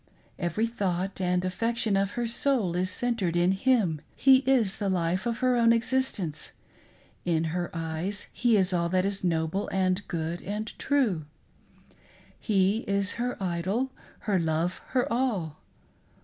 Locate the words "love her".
14.39-15.05